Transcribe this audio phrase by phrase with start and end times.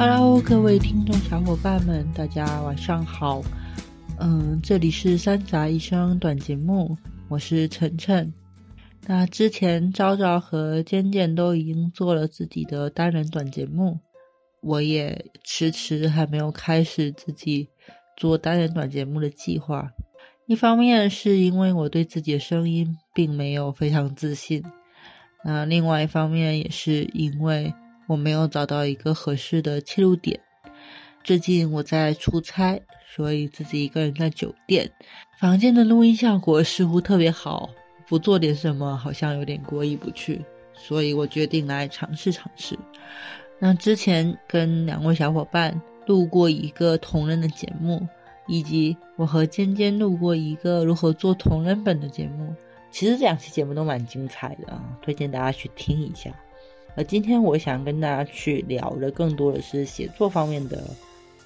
[0.00, 3.42] Hello，各位听众小伙伴们，大家晚上好。
[4.18, 6.96] 嗯，这里是三杂医生短节目，
[7.28, 8.32] 我是晨晨。
[9.06, 14.00] 那之前昭昭和尖尖都已经做了自己的单人短节目，
[14.62, 17.68] 我也迟迟还没有开始自己
[18.16, 19.90] 做单人短节目的计划。
[20.46, 24.64] 一方面是因为我对自己的声音并没有非常自信，
[25.44, 27.70] 那另外一方面也是因为。
[28.10, 30.36] 我没有找到一个合适的切入点。
[31.22, 34.90] 最近我在出差，所以自己一个人在酒店
[35.38, 37.70] 房间的录音效果似乎特别好，
[38.08, 42.76] 不做点什么好像有点过意不去，所以我决定来尝试尝试。
[43.60, 48.04] 那之前跟两位小伙伴录过一个同人的节目，
[48.48, 52.52] 以及我和尖尖录过一个如何做同人本的节目，
[52.90, 56.34] 其实这两期节目都蛮精彩的啊，推荐大家去听一下。
[56.96, 60.82] 呃，今天我想跟大家去聊的更多的是写作方面的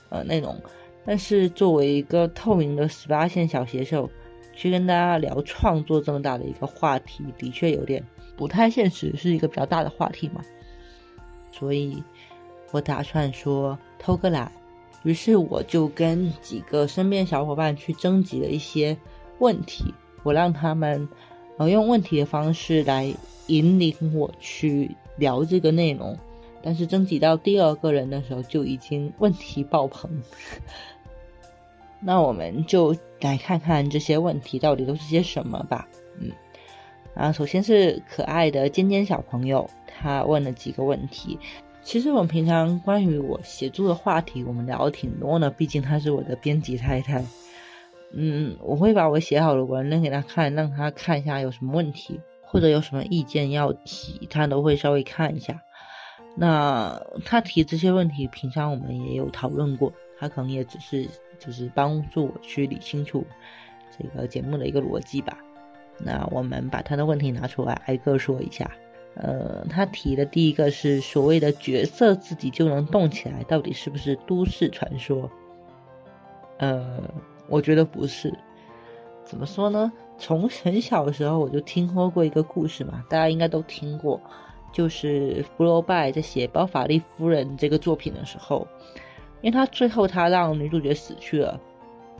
[0.08, 0.56] 呃内容，
[1.04, 4.08] 但是作为一个透明的十八线小写手，
[4.54, 8.02] 去跟大家聊创作这么大的一个话题，的确有点
[8.36, 10.42] 不太现实，是一个比较大的话题嘛。
[11.52, 12.02] 所以
[12.70, 14.50] 我打算说偷个懒，
[15.02, 18.96] 于是我就跟几个身边小伙伴去征集了一些
[19.40, 19.84] 问题，
[20.22, 21.06] 我让他们
[21.58, 23.14] 呃用问题的方式来
[23.48, 24.90] 引领我去。
[25.16, 26.18] 聊这个内容，
[26.62, 30.10] 但是征集到第二个人的时候就已经问题爆棚。
[32.00, 35.88] 那我们就来看看这些问题到底都是些什么吧。
[36.20, 36.30] 嗯，
[37.14, 41.38] 啊，首先是可爱的尖尖小朋友，他问了几个问题。
[41.82, 45.50] 其实我们平常关于我写作的话题，我们聊的挺多呢。
[45.50, 47.24] 毕竟他是我的编辑太太。
[48.14, 52.20] 嗯，我会把我写好的文扔给他看，让他看一下有什么问题。
[52.54, 55.60] 或者有什么意见要提，他都会稍微看一下。
[56.36, 61.04] 那他提这些问题，平常我们也有讨论过，他可能也只是
[61.36, 63.26] 就是帮助我去理清楚
[63.98, 65.36] 这个节目的一个逻辑吧。
[65.98, 68.70] 那我们把他的问题拿出来挨个说一下。
[69.16, 75.28] 呃，他提的第一个是所谓的角色自己就能动起来，到底是不是都市传说？
[76.58, 77.02] 呃，
[77.48, 78.32] 我觉得不是。
[79.24, 79.92] 怎么说呢？
[80.18, 84.20] 从很小的时候我就听说过一个故事嘛，大家应该都听过，
[84.72, 88.66] 就是福楼拜在写《包法利夫人》这个作品的时候，
[89.42, 91.60] 因为他最后他让女主角死去了，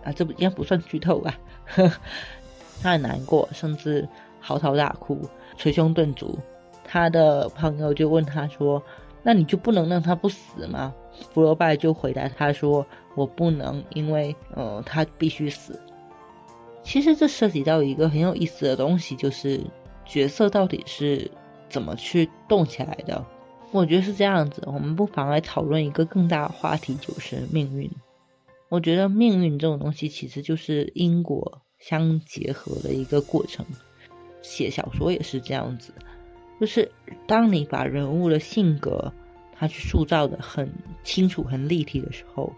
[0.05, 1.39] 啊，这不应该不算剧透吧？
[2.83, 4.07] 他很难过，甚至
[4.41, 5.19] 嚎啕大哭，
[5.57, 6.39] 捶胸顿足。
[6.83, 8.83] 他的朋友就问他说
[9.23, 10.93] ：“那你就不能让他不死吗？”
[11.33, 12.85] 福楼拜就回答他说
[13.17, 15.81] ：“我不能，因为呃，他必须死。”
[16.85, 19.61] 其实这涉及到一个很有意思的东西，就是
[20.05, 21.29] 角色到底是
[21.69, 23.25] 怎么去动起来的。
[23.73, 27.91] 我觉得是这样子，我们不妨来讨论一个更大的话题，就是命运。
[28.69, 33.65] 我觉得命运这种东西其实就是因果相结合的一个过程。
[34.43, 35.93] 写小说也是这样子，
[36.61, 36.93] 就是
[37.27, 39.13] 当你把人物的性格
[39.57, 40.71] 他去塑造的很
[41.03, 42.53] 清楚、很立体的时候，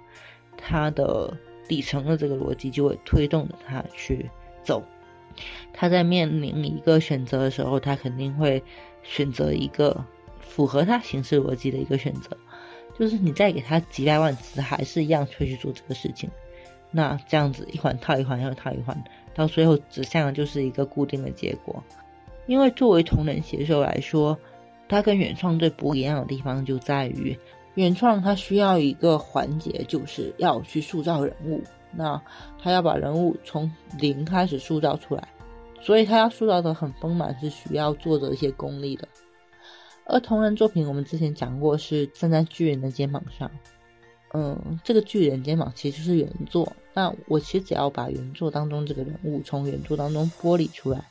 [0.57, 1.33] 他的。
[1.69, 4.29] 底层的这个逻辑就会推动着他去
[4.63, 4.83] 走。
[5.73, 8.63] 他在面临一个选择的时候，他肯定会
[9.03, 10.05] 选择一个
[10.41, 12.37] 符合他行事逻辑的一个选择。
[12.99, 16.31] 就是你再给他几百万次，还是一样会去做这个事情。
[16.91, 18.99] 那这样子一环套一环，又套一环，
[19.35, 21.85] 到最后指向的就是一个固定的结果。
[22.47, 24.39] 因为作为同人写手来说，
[24.89, 27.39] 他跟原创最不一样的地方就在于。
[27.77, 31.63] 原创它需要一个环节，就是要去塑造人物。
[31.99, 32.21] 那
[32.63, 35.27] 他要把人物从零开始塑造出来，
[35.81, 39.09] 所以他要塑造的很丰满，是需要作者一些功力的。
[40.05, 43.51] 而同人作品，我们之前讲过是站在巨人的肩膀上。
[44.35, 46.71] 嗯，这个巨人肩膀其实是原作。
[46.93, 51.03] 那我其实只要把原作当中这个人物从原作当中剥离出来，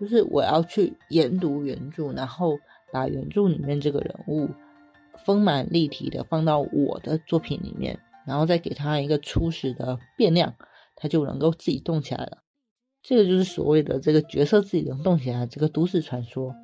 [0.00, 2.58] 就是我要去研读原著，然后
[2.90, 4.48] 把原著里面这个人物。
[5.24, 10.54] 丰满立体的放到我的作品里面，然后再给他一个初始的变量，
[10.96, 12.38] 他就能够自己动起来了。
[13.02, 16.54] 这个就是所谓的这个角色自己能动起来，这个都市传说。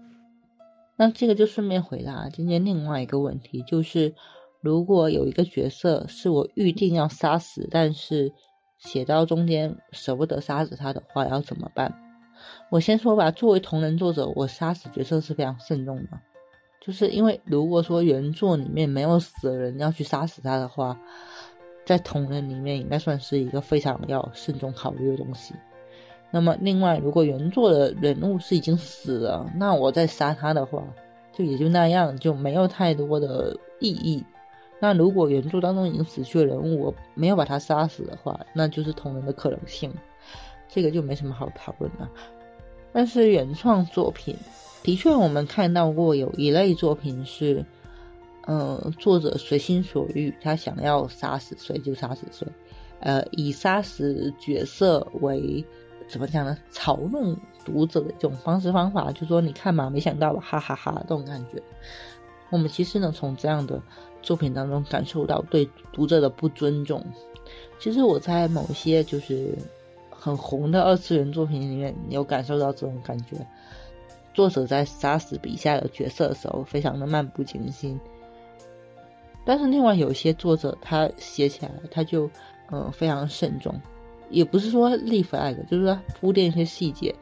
[0.97, 4.15] 那这个就顺便回答今天另外一个问题，就是
[4.61, 8.33] 如果有一个角色是我预定要杀死，但是
[8.79, 11.95] 写到中间舍不得杀死他的话，要怎么办？
[12.71, 16.21] 我先说吧，作为同人作者，我杀死角色是非常慎重的。
[16.81, 20.99] 就是因为如果说原作里面没有死人要去杀死他的话，
[21.85, 25.55] 在同人里面应该算是一个非常要慎重考虑的东西。
[26.31, 30.83] 那么另外，如果原作的人物是已经死了，那我再杀他的话，
[31.33, 34.25] 就也就那样，就没有太多的意义。
[34.79, 39.93] 那如果原著当中已经死去的人物，我没有把他杀死的话，那就是同人的可能性，
[40.69, 42.09] 这个就没什么好讨论了。
[42.93, 44.37] 但是原创作品
[44.83, 47.65] 的确，我们看到过有一类作品是，
[48.47, 52.47] 呃，作者随心所欲，他想要杀死谁就杀死谁，
[53.01, 55.65] 呃，以杀死角色为
[56.09, 56.59] 怎么讲呢？
[56.73, 61.63] 嘲弄读者的一种方式方法，就说你看嘛，没想到吧，哈哈哈，这种感觉。
[62.51, 63.81] 我们其实呢，从这样的
[64.23, 67.05] 作品当中感受到对读者的不尊重。
[67.79, 69.57] 其实我在某些就是
[70.21, 73.37] 很红的二次元作品里面有感受到这种感觉。
[74.35, 77.99] 作者在杀死笔下的角色的时候，非常的漫不经心。
[79.45, 82.31] 但是另外有些作者，他写起来他就
[82.71, 83.75] 嗯非常慎重，
[84.29, 87.15] 也不是说立 flag，就是说铺垫一些细节，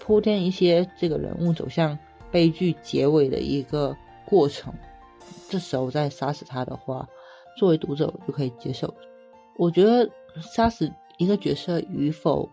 [0.00, 1.96] 铺垫一些这个人物走向
[2.30, 3.94] 悲剧结尾的一个。
[4.28, 4.74] 过程，
[5.48, 7.08] 这时候再杀死他的话，
[7.56, 8.92] 作为读者我就可以接受。
[9.56, 10.10] 我觉得
[10.40, 12.48] 杀死一个角色与否，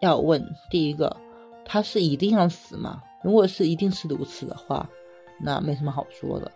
[0.00, 1.16] 要问第一个，
[1.64, 3.02] 他是一定要死吗？
[3.22, 4.88] 如果是一定是如此的话，
[5.38, 6.50] 那没什么好说的。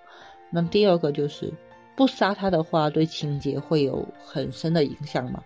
[0.50, 1.52] 那第二个就是
[1.96, 5.42] 不杀他的话，对情节会有很深的影响吗？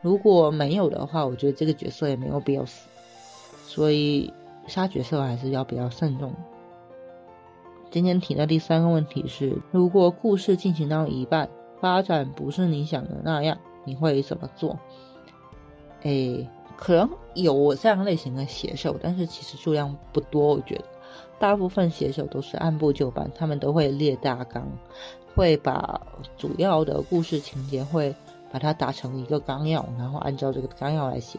[0.00, 2.88] 如果没有的话，我觉得这个角色也没有必要死。
[3.66, 4.32] 所以
[4.66, 6.32] 杀角色还是要比较慎重。
[7.90, 11.48] 今天提的第三个问题是：如果故事进行到一半，
[11.80, 14.78] 发展不是你想的那样，你会怎么做？
[16.02, 20.54] 哎，可能有这样类型的写手，但是其实数量不多。
[20.54, 20.84] 我觉得
[21.38, 24.66] 大部分写手都是按部就班，他们都会列大纲，
[25.34, 26.00] 会把
[26.36, 28.14] 主要的故事情节会
[28.50, 31.38] 把它打成一个纲要，然后按照这个纲要来写。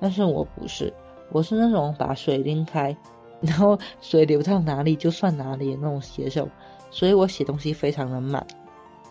[0.00, 0.92] 但是我不是，
[1.30, 2.96] 我是那种把水拎开。
[3.42, 6.46] 然后水流到哪里就算哪里的那种写手，
[6.90, 8.46] 所以我写东西非常的慢，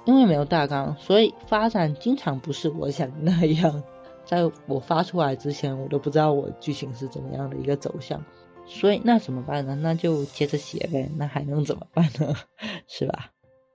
[0.06, 3.82] 因为没有大纲，所以发展经常不是我想的那样。
[4.30, 8.24] 在我发出来之前，我都不知道我剧情是怎么样的一个走向，
[8.68, 9.76] 所以那怎么办呢？
[9.82, 12.36] 那就接着写呗，那还能怎么办呢？
[12.88, 13.32] 是吧？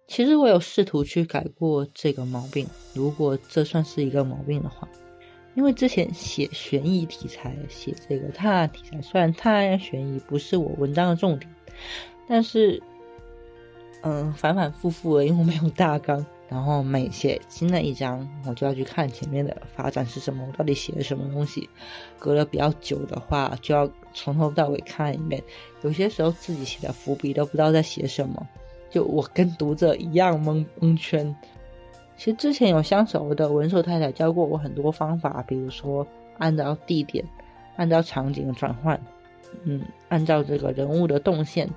[0.06, 2.64] 其实我有试图去改过这个毛病，
[2.94, 4.88] 如果这算是一个毛病的话。
[5.56, 11.52] 因为之前写悬疑题材，写这个探案题材，虽然探案悬疑不是我文章的重点，
[12.28, 12.80] 但是，
[14.02, 21.68] 嗯，反反复复的，因为我没有大纲，然后每写新的一章，我就要去看前面的发展是什么，我到底写了什么东西。
[22.18, 25.42] 隔了比较久的话，就要从头到尾看一遍。
[25.82, 28.46] 有些时候自己写的伏笔都不知道在写什么，
[28.90, 31.34] 就我跟读者一样蒙蒙圈。
[32.16, 36.06] 其实之前有相熟的文手太太教过我很多方法，比如说
[36.38, 37.24] 按照地点、
[37.76, 39.00] 按照场景转换，
[39.64, 41.68] 嗯，按照这个人物的动线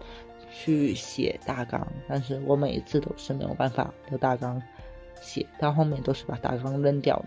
[0.52, 1.86] 去写大纲。
[2.08, 4.62] 但是我每一次都是没有办法有大纲
[5.22, 7.26] 写，到后面都是把大纲扔掉的。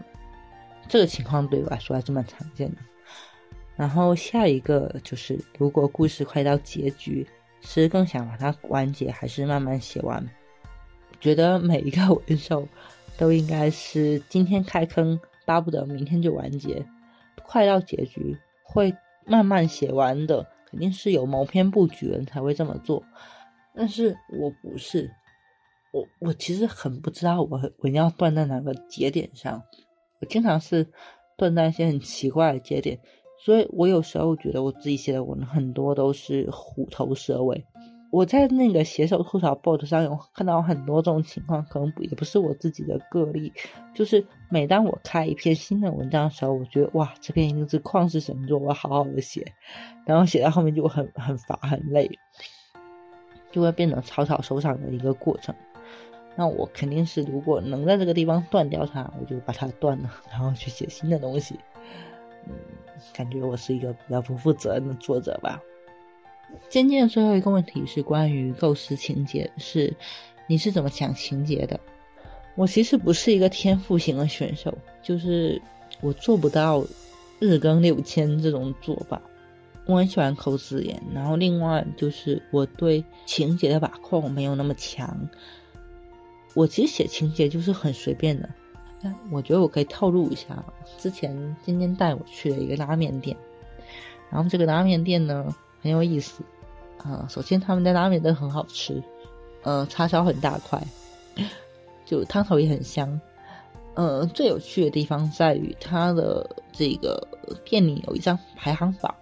[0.88, 2.76] 这个情况对我来说还是蛮常见的。
[3.76, 7.26] 然后下一个就是，如果故事快到结局，
[7.60, 10.24] 是更想把它完结，还是慢慢写完？
[11.20, 12.66] 觉得每一个 文手。
[13.18, 16.82] 都应该是今天开坑，巴不得明天就完结，
[17.42, 18.90] 快到结局会
[19.26, 23.02] 慢慢写完的，肯定是有谋篇布局人才会这么做。
[23.74, 25.10] 但是我不是，
[25.92, 29.62] 我我其实很不知道我我要断在哪个节点上，
[30.20, 30.86] 我经常是
[31.36, 32.98] 断在一些很奇怪的节点，
[33.44, 37.64] 所以我有时候觉得我自己写的文很多都是虎头蛇尾。
[38.10, 43.52] 我在那个写手吐槽 bot 上有看到很多这种情况，可能也不是我自己的个例，
[43.94, 49.52] 就是每当我开一篇新的文章的时候，我觉得哇，这篇一定是旷世神作，我要好好的写，
[50.04, 52.10] 然后写到后面就很很乏很累，
[53.52, 55.54] 就会变成草草收场的一个过程。
[56.34, 61.54] 那我肯定是如果能在这个地方断掉它，我就把它断了，然后去写新的东西。
[62.46, 62.54] 嗯，
[63.12, 65.60] 感觉我是一个比较不负责任的作者吧。
[66.68, 69.92] 今天的最后一个问题是关于构思情节，是
[70.46, 71.78] 你是怎么想情节的？
[72.54, 75.60] 我其实不是一个天赋型的选手，就是
[76.00, 76.84] 我做不到
[77.38, 79.20] 日更六千这种做法。
[79.86, 85.28] 我很喜欢抠字眼，然后另外就是我对情节的把控没有那么强。
[86.54, 88.48] 我其实写情节就是很随便的，
[89.02, 90.64] 但我觉得我可以透露一下，
[90.98, 93.36] 之前今天带我去了一个拉面店，
[94.30, 95.52] 然后这个拉面店呢。
[95.82, 96.42] 很有意思，
[96.98, 99.02] 啊，首先他们的拉面都很好吃，
[99.62, 100.82] 呃，叉烧很大块，
[102.04, 103.20] 就汤头也很香，
[103.94, 107.26] 呃，最有趣的地方在于它的这个
[107.64, 109.14] 店里有一张排行榜，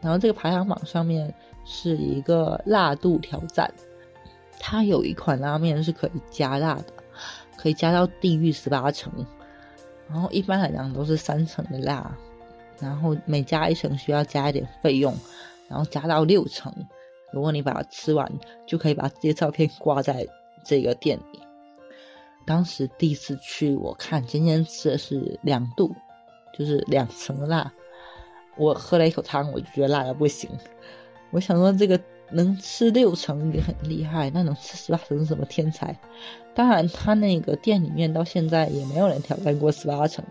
[0.00, 1.32] 然后这个排行榜上面
[1.64, 3.72] 是一个辣度挑战，
[4.58, 6.92] 它有一款拉面是可以加辣的，
[7.56, 9.12] 可以加到地狱十八层，
[10.08, 12.16] 然后一般来讲都是三层的辣，
[12.80, 15.14] 然后每加一层需要加一点费用，
[15.68, 16.72] 然后加到六层，
[17.32, 18.30] 如果你把它吃完，
[18.66, 20.26] 就可以把这些照片挂在
[20.64, 21.40] 这个店里。
[22.46, 25.94] 当时第一次去，我看今天吃的是两度，
[26.58, 27.70] 就是两层辣。
[28.56, 30.48] 我喝了一口汤，我就觉得辣的不行。
[31.30, 35.94] 我想说，这个能吃六层也很厉害，那能吃十八层是什么天才？
[36.54, 40.24] 当然，他那个店里面到现在也没有人挑战过十八层，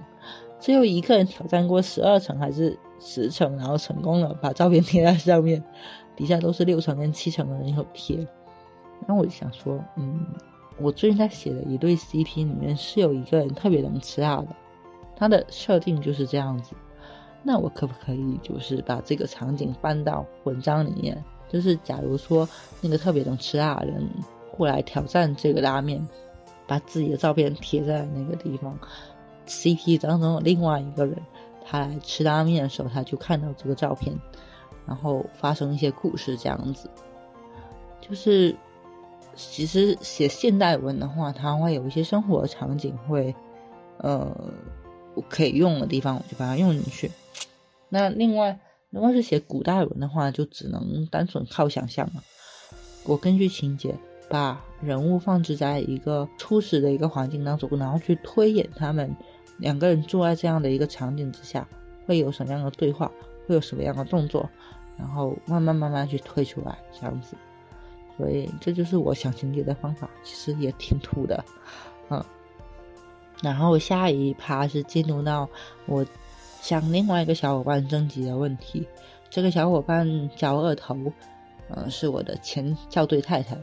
[0.60, 5.64] 只有一个人挑战过十二层还是十层，然后成功了，把照片贴在上面，
[6.16, 8.18] 底下都是六层跟七层的人有贴。
[9.06, 10.26] 然后我就想说，嗯。
[10.80, 14.48] 我最近在写的一对 CP 里面是有一个人特别能吃辣的，
[15.16, 16.76] 他的设定就是这样子。
[17.42, 21.24] 那我可不可以就是把这个场景搬到文章里面？
[21.50, 22.48] 就是假如说
[22.80, 24.08] 那个特别能吃辣的人
[24.56, 26.08] 过来挑战这个拉面，
[26.68, 28.78] 把自己的照片贴在那个地方
[29.48, 31.18] ，CP 当中有另外一个人
[31.68, 34.16] 他来吃拉面的时候，他就看到这个照片，
[34.86, 36.90] 然后发生一些故事这样子，
[38.00, 38.56] 就是。
[39.40, 43.36] 其实写现代文的话，它会有一些生活场景会，
[44.00, 44.36] 呃，
[45.14, 47.12] 我可以用的地方，我就把它用进去。
[47.88, 48.60] 那另外，
[48.90, 52.24] 如果是写古代文的话，就只能单纯靠想象了。
[53.06, 53.94] 我根据情节
[54.28, 59.16] 把人物放置在一个初始的一个环境当中，然后去推演他们
[59.58, 61.68] 两个人住在这样的一个场景之下，
[62.06, 63.12] 会有什么样的对话，
[63.48, 64.50] 会有什么样的动作，
[64.98, 67.36] 然后慢慢慢慢去推出来，这样子。
[68.18, 71.44] 所以这就是我想情节的方法，其实也挺土的，
[72.10, 72.24] 嗯。
[73.44, 75.48] 然后下一趴是进入到
[75.86, 76.04] 我
[76.60, 78.88] 向另外一个小伙伴征集的问题，
[79.30, 80.96] 这个小伙伴叫二头，
[81.70, 83.56] 嗯，是我的前校对太太，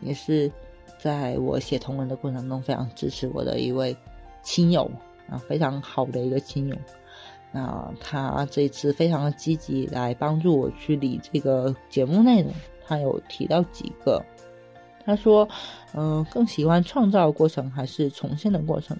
[0.00, 0.50] 也是
[0.98, 3.94] 在我写同文的过程中非常支持我的一位
[4.42, 4.90] 亲友
[5.28, 6.76] 啊，非常好的一个亲友。
[7.50, 12.52] 那他这次非常的积极来帮助我去理这个节目内容。
[12.86, 14.22] 他有提到几个，
[15.04, 15.46] 他说
[15.92, 18.96] ：“嗯，更喜欢创造过程还是重现的过程？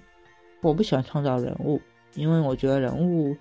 [0.61, 1.81] 我不喜欢创造人物，
[2.15, 3.35] 因为我觉得人物，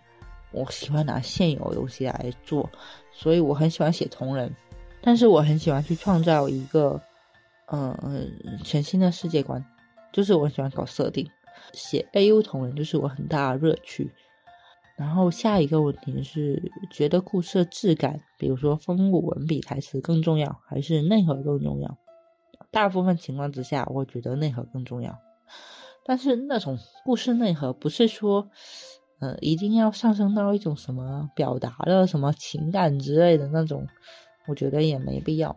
[0.51, 2.69] 我喜欢拿现有的东西来做，
[3.11, 4.53] 所以我很喜欢写同人，
[5.01, 7.01] 但是我很喜欢去创造一个，
[7.71, 8.31] 嗯，
[8.63, 9.63] 全新的世界观，
[10.13, 11.29] 就是我喜欢搞设定，
[11.73, 14.11] 写 A U 同人就是我很大的乐趣。”
[14.97, 21.97] 然后下一个问题是，觉得故事的质感，比如说风骨、文笔、台词更重要，还是内核更重要？
[22.71, 25.15] 大部分情况之下，我觉得内核更重要。
[26.03, 28.49] 但是那种故事内核，不是说，
[29.19, 33.85] 呃，一定要上升到一种什么表达的什么情感之类的那种，
[34.47, 35.55] 我觉得也没必要。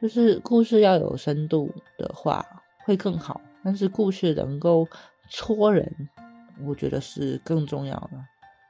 [0.00, 2.44] 就是故事要有深度的话，
[2.84, 3.40] 会更好。
[3.62, 4.88] 但是故事能够
[5.28, 6.08] 戳人，
[6.64, 8.12] 我觉得是更重要的。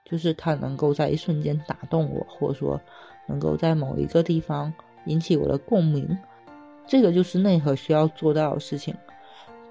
[0.05, 2.79] 就是它能够在一瞬间打动我，或者说
[3.27, 4.73] 能够在某一个地方
[5.07, 6.19] 引起我的共鸣，
[6.87, 8.95] 这个就是内核需要做到的事情。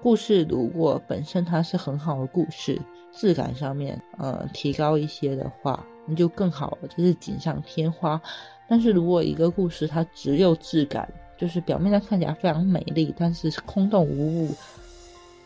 [0.02, 2.80] 故事如果本身它是很好的故事，
[3.12, 8.20] 质感上面呃提高一些的话，那就更好了，这是锦上添花。
[8.68, 11.08] 但是如果一个故事它只有质感，
[11.38, 14.54] 就是表面上看起来非常美丽，但是空洞无物，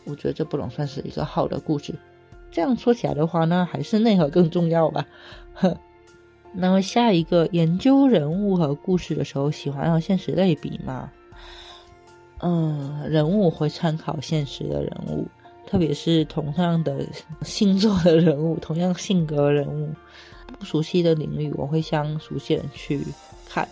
[0.07, 1.93] 我觉得这不能算是一个好的故事。
[2.49, 5.05] 这样说起来的话呢，还是内核更重要吧。
[5.53, 5.77] 呵，
[6.53, 11.11] 那么下一个研究人物和故事的时候，喜欢和现实类比吗？
[12.39, 15.27] 嗯，人物会参考现实的人物，
[15.65, 17.05] 特别是同样的
[17.41, 19.89] 星座的人物，同样性格人物，
[20.57, 23.01] 不熟悉的领域，我会向熟悉人去
[23.47, 23.67] 看。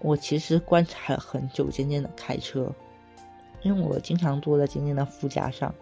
[0.00, 2.70] 我其实观察了很久，渐渐的开车，
[3.62, 5.74] 因为我经常坐在今天的副驾上。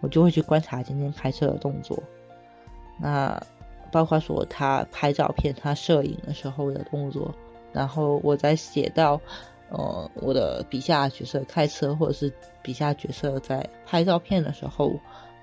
[0.00, 1.96] 我就会去观察今天开车的动作，
[2.98, 3.40] 那
[3.92, 7.32] 包括说他拍照片、他摄影的时候的动作，
[7.72, 9.20] 然后我在写到，
[9.70, 14.92] 呃，我的笔下角色开车，或者是笔下角色在拍照片的时候，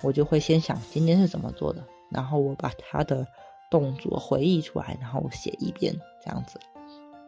[0.02, 3.26] 我就会先想今天是怎么做的，然后我把他的
[3.70, 6.60] 动作回忆出来，然后写一遍这样子。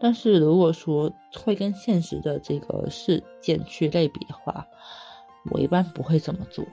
[0.02, 4.66] 但是如果说会跟现实的这个事件去类比的话，
[5.48, 6.64] 我一般不会这么做。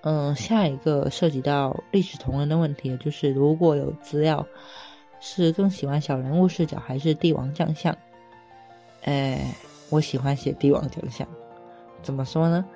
[0.00, 4.44] 嗯，下一个涉及到历史同人的问题，就是如果有资料，
[5.20, 7.96] 是更喜欢小人物视角还是帝王将相？
[9.04, 9.54] 哎，
[9.88, 11.26] 我喜欢写帝王将相。
[12.02, 12.66] 怎么说呢？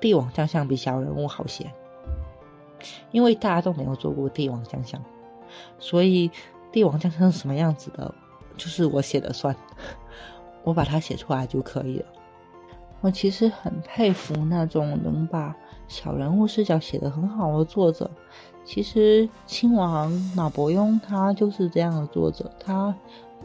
[0.00, 1.70] 帝王将相比小人物好写，
[3.10, 5.02] 因为大家都没有做过帝王将相，
[5.78, 6.30] 所以
[6.72, 8.14] 帝王将相是什么样子的，
[8.56, 9.54] 就是我写的算，
[10.64, 12.06] 我把它写出来就可以了。
[13.00, 15.54] 我其实很佩服那种能把
[15.86, 18.10] 小人物视角写得很好的作者。
[18.64, 22.92] 其实亲王马伯庸他就是这样的作者，他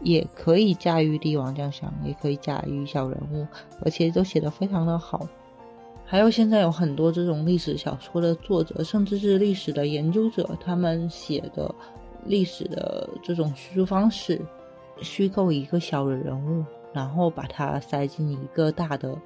[0.02, 3.46] 也可以驾驭帝王将相，也可以驾驭小人物，
[3.84, 5.28] 而且都写得非常的好。
[6.04, 11.74] 还有现在有很多这种历史小说的作者，甚至是历史的研究者，他们写的
[12.26, 14.42] 历史的这种叙述方式，
[15.02, 19.18] 虚构一个小的人物，然后把它塞进一个大的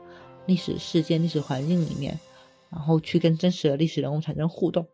[0.46, 2.18] 历史事件、历史环境里面，
[2.70, 4.86] 然后去跟真实的历史人物产生互动。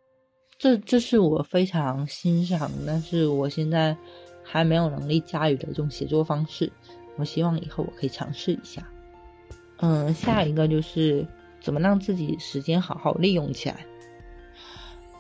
[0.57, 3.95] 这这是我非常欣赏，但是我现在
[4.43, 6.71] 还没有能力驾驭的一种写作方式。
[7.17, 8.88] 我希望以后我可以尝试一下。
[9.77, 11.25] 嗯，下一个就是。
[11.63, 13.85] 怎么让自己时间好好利用起来？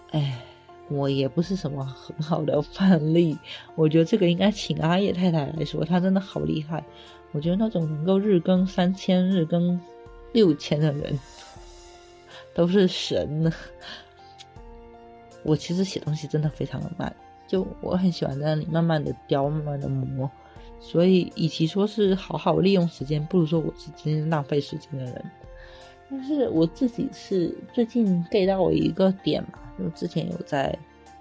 [0.09, 0.43] 哎，
[0.91, 3.37] 我也不是什么很好的范例。
[3.75, 6.83] 我觉得这个应该请阿叶太太来说，她真的好厉害。
[7.31, 9.79] 我觉得那种能够日更三千、日更
[10.33, 11.17] 六千的人，
[12.53, 13.51] 都是神呢。
[15.43, 17.15] 我其实写东西真的非常的慢，
[17.47, 20.29] 就我很喜欢在那里慢慢的雕、慢慢的磨。
[20.79, 25.31] 所以，与其说是好好利用时间，不如说我是真正浪费时间的人。
[26.11, 30.77] 但是我自己是最近 get 到一个点嘛，就之前有在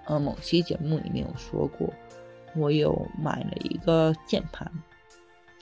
[0.07, 1.89] 呃某期节目里面有说过，
[2.57, 4.69] 我有买了一个键盘，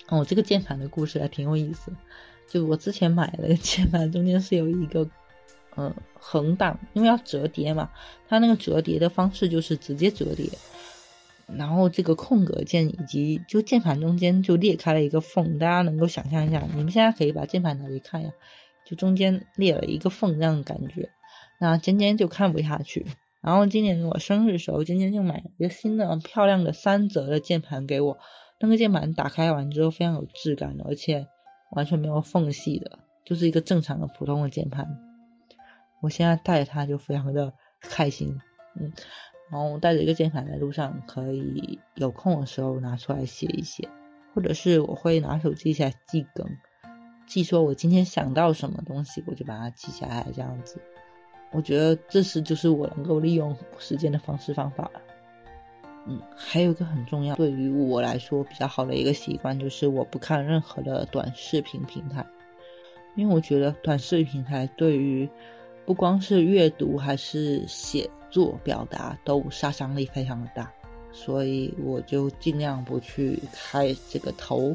[0.09, 1.93] 哦，这个键盘的故事还挺有意思。
[2.49, 5.07] 就我之前买的键盘中间是有一个
[5.77, 7.91] 嗯横档，因为要折叠嘛，
[8.27, 10.49] 它那个折叠的方式就是直接折叠，
[11.47, 18.31] 然后这个空格键以及就键盘中间就裂开了一个缝，大家能够想象一下，你们现在可以把键盘拿去看呀。
[18.89, 21.11] 就中间裂了一个缝，这样的感觉，
[21.61, 23.05] 那尖尖就看不下去。
[23.43, 28.17] 然后今年我生日时候，尖尖就买了一个新的漂亮的三折的键盘给我。
[28.61, 31.27] 那个键盘打开完之后非常有质感的，而且
[31.73, 34.89] 完全没有缝隙的，就是一个正常的普通的键盘。
[36.01, 38.37] 我现在带着它就非常的开心，
[38.81, 38.91] 嗯，
[39.51, 43.87] 然后带着一个键盘在路上，可以有空的时候拿出来写一写，
[44.35, 46.47] 或者是我会拿手机起来记梗。
[47.29, 50.81] 记说，我今天想到什么东西，我就把它记下来，这样子。
[51.53, 54.91] 我觉得这是就是我能够利用时间的方式方法。
[56.07, 62.25] 嗯，还有一个很重要，对于我来说比较好的一个习惯，就是我不看任何的短视频平台，
[63.15, 65.29] 因为我觉得短视频平台对于
[65.85, 70.73] 不光是阅读还是写作表达都杀伤力非常的大，
[71.13, 74.75] 所以我就尽量不去开这个头。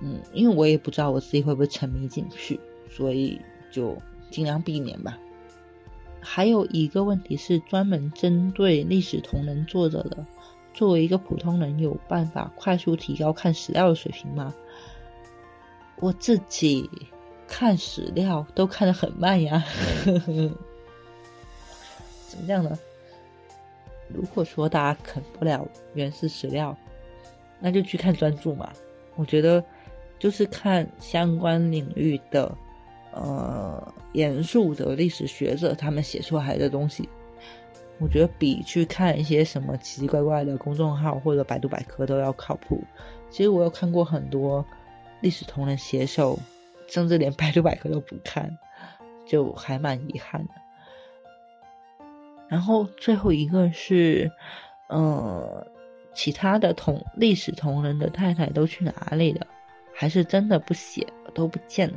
[0.00, 3.96] 嗯，因为我也不知道我自己会不会沉迷进去，所以就
[4.30, 5.18] 尽量避免吧。
[6.20, 10.26] 还有一个问题是专门针对历史同人作者的，
[10.72, 14.54] 作为一个普通人，有办法快速提高看史料的水平吗？
[15.96, 16.90] 我自己
[17.46, 19.64] 看史料都看得很慢呀，
[22.26, 22.78] 怎么样呢？
[24.08, 26.76] 如果说大家啃不了原始史料，
[27.60, 28.70] 那就去看专注嘛。
[29.14, 29.64] 我觉得。
[30.24, 32.50] 就是看相关领域的，
[33.12, 37.06] 呃，严肃的历史学者他们写出来的东西，
[37.98, 42.82] 我觉得比去看一些什么奇奇怪怪的公众号或者百度百科都要靠谱。
[43.28, 44.64] 其实我有看过很多
[45.20, 46.38] 历史同人写手，
[46.88, 48.50] 甚至连百度百科都不看，
[49.26, 50.54] 就还蛮遗憾的。
[52.48, 54.32] 然后最后一个是，
[54.88, 55.66] 呃，
[56.14, 59.46] 其他的同历史同人的太太都去哪里了？
[59.94, 61.94] 还是真的不写都不见了。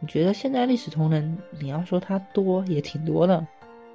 [0.00, 3.46] 我觉得现在历史同人，你要说它多也挺多的，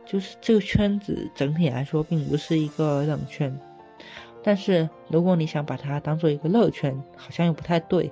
[0.06, 3.56] 就是这个圈子整体来说并不是一个冷圈。
[4.44, 8.12] 但是如果你想把它当做一个热圈，好像又不太对。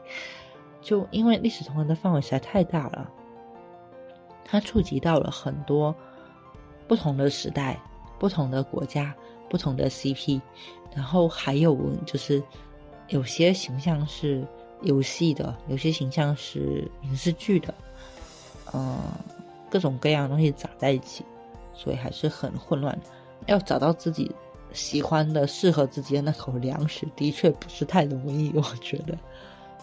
[0.82, 3.12] 就因为历史同人的范围实在太大了，
[4.44, 5.96] 它触及到了很多
[6.88, 7.80] 不同的时代、
[8.18, 9.14] 不同的国家、
[9.50, 10.40] 不同的 CP，
[10.96, 12.42] 然后还有就是。
[13.10, 14.46] 有些形象是
[14.82, 17.74] 游戏的，有些形象是影视剧的，
[18.74, 18.98] 嗯，
[19.70, 21.26] 各种各样的东西杂在一起，
[21.74, 22.98] 所以还是很混乱。
[23.48, 24.32] 要找到自己
[24.74, 29.18] 喜欢的、适合自己的那口粮食，的确不是太容易，我觉得。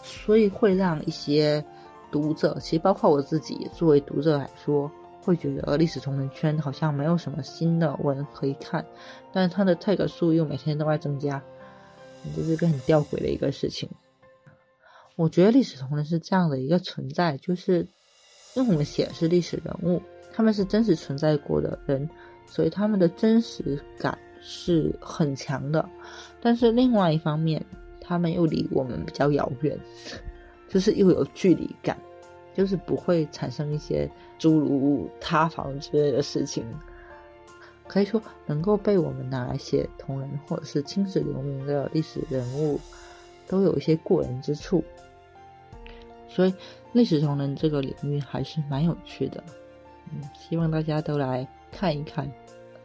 [0.01, 1.63] 所以会让一些
[2.11, 4.89] 读者，其实包括我自己作为读者来说，
[5.21, 8.85] 会觉得历史同人圈好像没有什么新的文可以看，
[9.33, 11.43] 但是它的 tag 数又每天都在增加。
[12.35, 13.89] 这是一个很吊诡的一个事情。
[15.15, 17.87] 我觉得历史同人是这样的一个存在，就是
[18.55, 20.01] 因为我们写的是历史人物，
[20.33, 22.09] 他们是真实存在过的人，
[22.45, 25.87] 所以他们的真实感是很强的。
[26.41, 27.63] 但是另外一方面，
[27.99, 29.79] 他们又离我们比较遥远，
[30.69, 31.97] 就是又有距离感。
[32.55, 34.09] 就是不会产生一些
[34.39, 36.65] 诸如塌房之类的事情。
[37.87, 42.79] 可以说，能够被我们拿来写同人或者是青史留名的历史人物，
[43.47, 44.83] 都有一些过人之处。
[46.27, 46.53] 所以，
[46.91, 49.43] 历史同人这个领域还是蛮有趣的。
[50.11, 52.29] 嗯，希望大家都来看一看，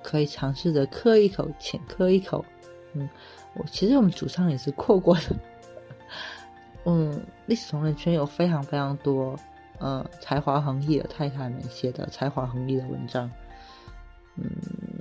[0.03, 2.45] 可以尝试着磕一口，浅磕一口。
[2.95, 3.09] 嗯，
[3.55, 5.37] 我其实我们主唱也是扩过的。
[6.85, 9.39] 嗯，历史同人圈有非常非常多，
[9.79, 13.31] 呃，才华横溢的太太们写的才华横溢的文章，
[14.37, 14.45] 嗯，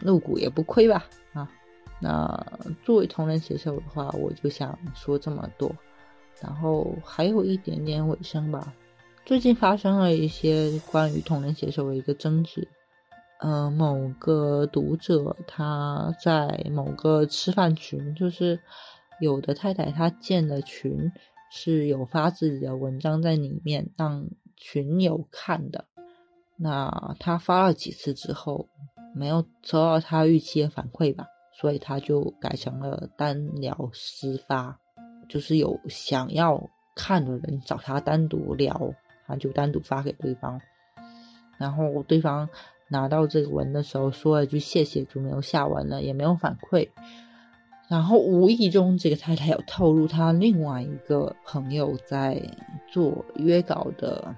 [0.02, 1.06] 入股也不亏吧？
[1.34, 1.50] 啊，
[2.02, 2.46] 那
[2.84, 5.74] 作为同人写手的话，我就想说这么多，
[6.42, 8.74] 然后还有一点点尾声吧。
[9.26, 12.68] 最近发生了一些关于同人写手的一个争执，
[13.40, 18.60] 呃，某个读者他在某个吃饭群，就是
[19.20, 21.12] 有的太太她建的群。
[21.54, 25.84] 是有发自己的文章在里面让群友看的，
[26.56, 28.70] 那他发了几次之后，
[29.14, 34.80] 没有收到他预期的反馈吧，所以他就改成了单聊私发，
[35.28, 38.94] 就是有想要看的人找他单独聊，
[39.28, 40.60] 他就单独发给对方，
[41.58, 42.50] 然后对方
[42.90, 46.90] 拿到这个文的时候说了句谢谢，就没有下文了，也没有反馈。
[47.90, 52.42] 然后无意中，这个太太有透露，她另外一个朋友在
[52.88, 54.34] 做约稿的，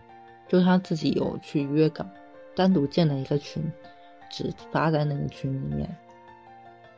[0.48, 2.04] 就他自己有去约稿，
[2.56, 3.64] 单独建了一个群，
[4.34, 5.88] 只发在那个群里面。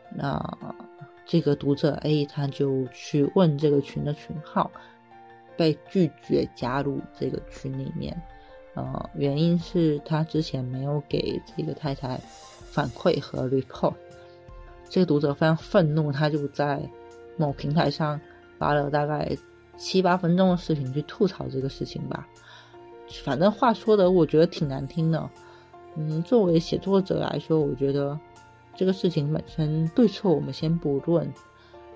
[0.10, 0.42] 那
[1.26, 4.72] 这个读者 A 他就去问这个群的群号，
[5.58, 8.16] 被拒绝加入这个群里面。
[8.74, 12.18] 呃，原因是他之前没有给这个太太
[12.72, 13.94] 反馈和 report。
[14.88, 16.82] 这个读者非常愤怒，他就在
[17.36, 18.20] 某平台上
[18.58, 19.36] 发了大概
[19.76, 22.26] 七八分钟的视频去吐槽这个事情吧。
[23.24, 25.30] 反正话说的，我觉得挺难听的。
[25.96, 28.18] 嗯，作为写作者来说，我觉得
[28.76, 31.32] 这个事情本身对错我们先不论，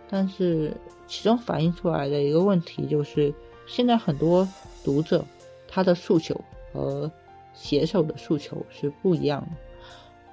[0.10, 3.34] 但是其中反映出来的一个问题就是，
[3.68, 4.48] 现在很多
[4.84, 5.24] 读者
[5.68, 6.40] 他的诉求
[6.72, 7.12] 和
[7.54, 9.48] 写手的诉求是不一样的。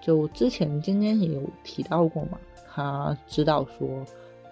[0.00, 2.38] 就之前今天也有提到过嘛，
[2.72, 3.88] 他知道说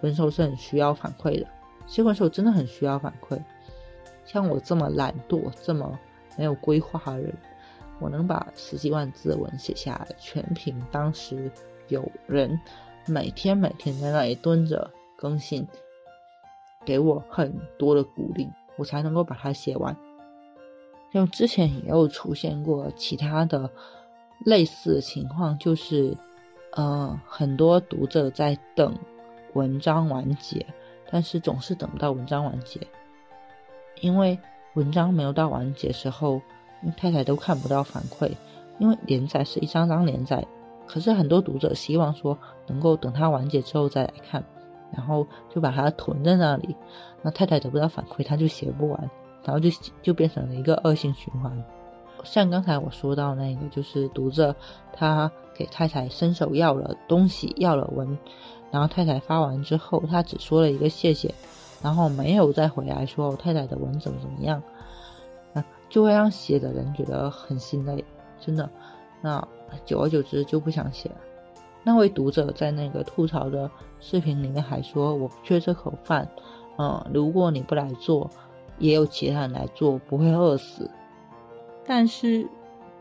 [0.01, 1.47] 文手是很需要反馈的，
[1.87, 3.41] 写文手真的很需要反馈。
[4.25, 5.97] 像我这么懒惰、这么
[6.37, 7.33] 没有规划的人，
[7.99, 11.51] 我能把十几万字的文写下来，全凭当时
[11.87, 12.59] 有人
[13.07, 15.67] 每天每天在那里蹲着更新，
[16.85, 19.95] 给我很多的鼓励，我才能够把它写完。
[21.13, 23.69] 像之前也有出现过其他的。
[24.43, 26.15] 类似的情况就是，
[26.73, 28.93] 呃，很多读者在等
[29.53, 30.63] 文章完结，
[31.09, 32.81] 但是总是等不到文章完结，
[34.01, 34.37] 因为
[34.73, 36.41] 文章没有到完结时候，
[36.91, 38.31] 太太都看不到反馈，
[38.79, 40.45] 因为连载是一张张连载，
[40.85, 44.43] 可是很多读者希望说能够等它完结之后再来看，
[44.91, 46.75] 然后就把它囤在那里，
[47.21, 49.09] 那太太得不到反馈，他就写不完，
[49.43, 49.69] 然后就
[50.01, 51.63] 就变成了一个恶性循环。
[52.23, 54.55] 像刚才我说到那个，就是读者
[54.91, 58.17] 他给太太伸手要了东西，要了文，
[58.71, 61.31] 然后太太发完之后，他只说了一个谢谢，
[61.83, 64.59] 然后没有再回来说太太的文怎么怎么样，
[65.89, 68.03] 就会让写的人觉得很心累，
[68.39, 68.69] 真的，
[69.21, 69.47] 那
[69.85, 71.15] 久而久之就不想写了。
[71.83, 73.69] 那位读者在那个吐槽的
[73.99, 76.27] 视频里面还说：“我不缺这口饭，
[76.77, 78.29] 嗯，如果你不来做，
[78.79, 80.89] 也有其他人来做，不会饿死。”
[81.85, 82.47] 但是，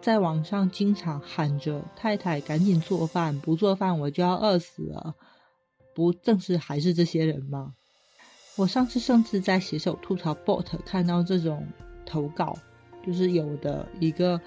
[0.03, 5.15] 在网上经常喊着“太太赶紧做饭，不做饭我就要饿死了”，
[5.95, 7.73] 不正是还是这些人吗？
[8.57, 11.67] 我上次甚至在写手吐槽 bot 看到这种
[12.05, 12.55] 投稿，
[13.05, 14.41] 就是有的一个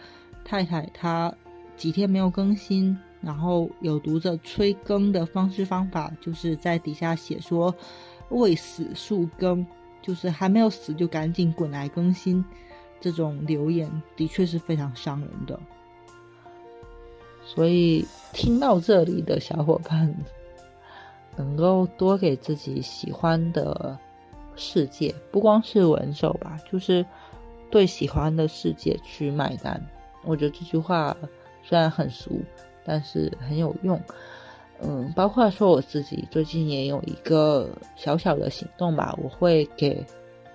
[0.43, 1.33] 太太她
[1.75, 7.73] 几天没有更新，然后有读者催更的方式方法，就是在底下写说
[8.29, 9.65] “未死速更”，
[10.01, 12.43] 就是还没有死就赶紧滚来更新。
[12.99, 15.59] 这种留言的确是非常伤人的，
[17.45, 20.11] 所以听到这里的小伙伴，
[21.35, 23.95] 能够多给自己喜欢的
[24.55, 27.05] 世界，不光是文手吧，就是
[27.69, 29.81] 对喜欢的世界去买单。
[30.23, 31.15] 我觉得这句话
[31.63, 32.41] 虽然很俗，
[32.85, 34.01] 但是很有用。
[34.81, 40.05] 嗯，包括说我自己最近也有一个小小的行动吧，我会给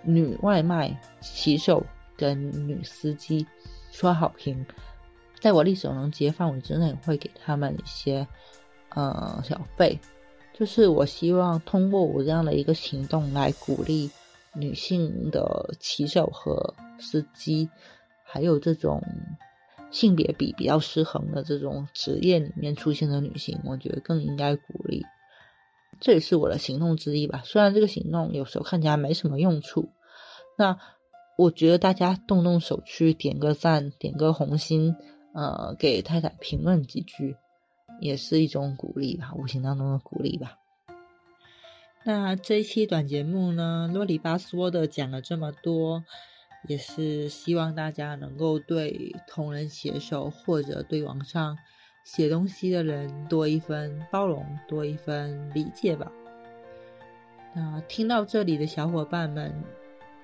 [0.03, 1.85] 女外卖骑手。
[2.15, 3.45] 跟女司机
[3.91, 4.65] 说好评，
[5.41, 8.25] 在我力所能及范围之内，会给他们一些
[8.91, 9.99] 呃小费。
[10.53, 14.09] 就是我希望通过我这样的一个行动来鼓励
[14.55, 16.73] 女性的骑手和
[17.03, 17.69] 司机，
[18.25, 19.03] 还有这种
[19.91, 25.05] 性别比比较失衡的这种职业里面出现的女性，我觉得更应该鼓励。
[26.01, 27.43] 这也是我的行动之一吧。
[27.45, 29.91] 虽然这个行动有时候看起来没什么用处，
[30.57, 30.79] 那
[31.37, 34.97] 我觉得大家动动手去点个赞，点个红心，
[35.35, 37.37] 呃，给太太评论几句，
[38.01, 40.57] 也是一种鼓励吧，无形当中的鼓励吧。
[42.05, 46.03] 那这一期短节目呢，啰里吧嗦的讲了这么多，
[46.69, 51.59] 也是希望大家能够对同人写手或者对网上
[52.05, 56.11] 写东西的人多一份包容，多一份理解吧。
[57.55, 59.53] 那听到这里的小伙伴们，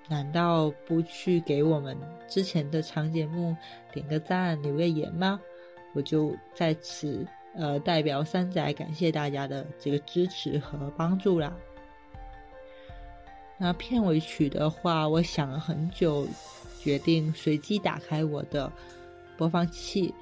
[0.08, 1.96] 难道不去给我们
[2.26, 3.54] 之前的长节目
[3.92, 5.40] 点个赞、留个言吗？
[5.94, 11.54] 我就在此呃代表三仔感谢大家的这个支持和帮助啦。
[13.60, 16.26] 那片尾曲的话，我想了很久，
[16.80, 18.72] 决定随机打开我的
[19.36, 20.14] 播放器，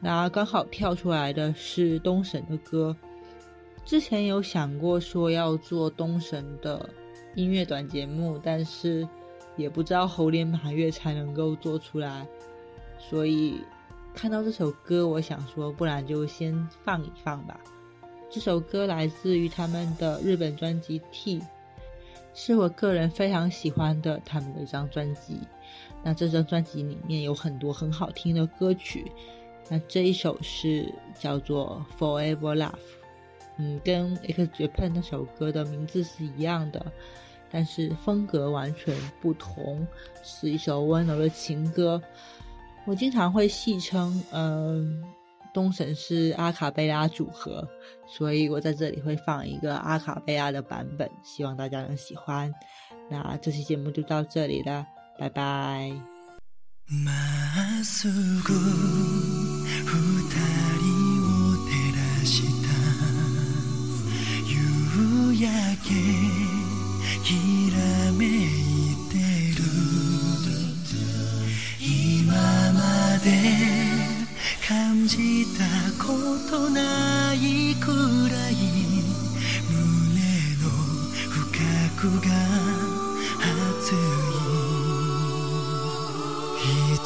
[0.00, 2.94] 那刚好跳出来的是东神的歌。
[3.86, 6.88] 之前有想过说要做东神的
[7.34, 9.08] 音乐短节目，但是
[9.56, 12.26] 也不知道猴年马月才能够做出来，
[12.98, 13.62] 所以
[14.14, 17.58] 看到这首歌，我想说，不然就先放一放吧。
[18.30, 21.40] 这首歌来自于他们的日本专辑《T》。
[22.34, 25.38] 是我个人非常喜欢的他们的一张专辑，
[26.02, 29.10] 那这张专辑里面有很多很好听的歌曲，
[29.68, 32.70] 那这一首是叫做《Forever Love》，
[33.56, 36.84] 嗯，跟 X Japan 那首歌的名字是一样的，
[37.50, 39.86] 但是风格完全不同，
[40.24, 42.02] 是一首温柔的情歌。
[42.84, 45.13] 我经常会戏称，嗯。
[45.54, 47.66] 东神是阿卡贝拉组合，
[48.06, 52.52] 所以我在这里会放一个阿卡贝拉的版本，希望大家能喜欢。
[53.08, 54.84] 那这期节目就到这里了，
[55.18, 55.92] 拜拜。
[75.56, 75.60] た
[76.02, 76.12] こ
[76.50, 77.94] とないくら
[78.50, 78.52] い
[79.70, 79.76] 胸
[80.62, 80.64] の
[81.30, 81.38] 深
[82.00, 82.28] くが
[83.78, 83.96] 熱い。
[86.94, 86.98] 一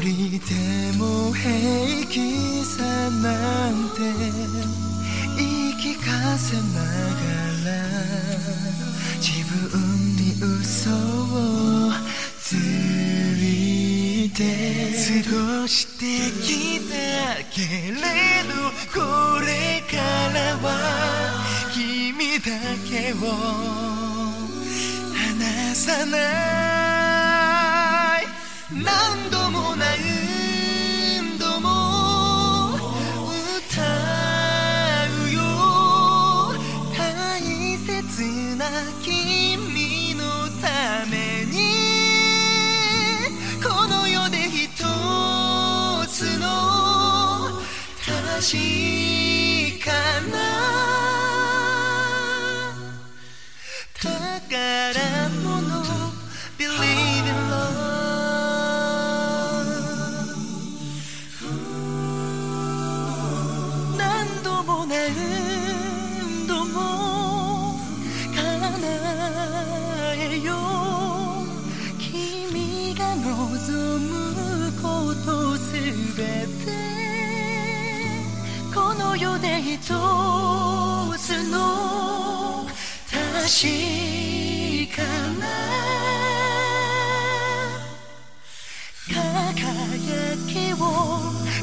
[0.00, 0.50] 人で
[0.96, 1.02] も
[1.32, 4.00] 平気さなんて
[5.36, 6.86] 言い聞かせなが
[7.66, 7.70] ら
[9.20, 9.76] 自分
[10.16, 11.92] に嘘を
[12.40, 12.81] つい
[15.02, 16.94] 過ごしてきた
[17.50, 17.58] け
[17.90, 17.98] れ
[18.46, 18.54] ど
[18.94, 19.00] こ
[19.40, 19.96] れか
[20.32, 21.42] らは
[21.74, 22.46] 君だ
[22.88, 23.16] けを
[25.12, 26.16] 離さな
[28.20, 28.22] い。
[28.70, 29.41] 何度
[48.52, 48.81] she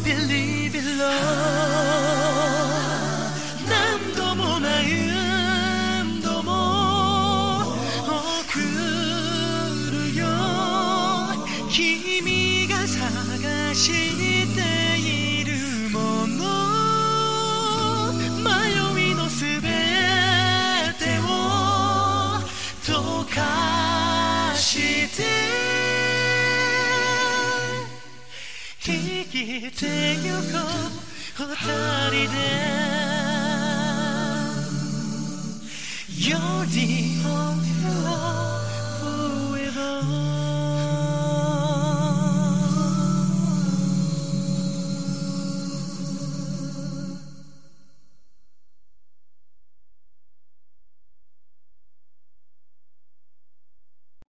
[0.10, 1.79] 别离别了
[29.72, 29.86] て
[30.24, 30.40] ゆこ
[31.40, 31.56] う二
[32.26, 32.90] 人で。
[36.30, 37.69] より本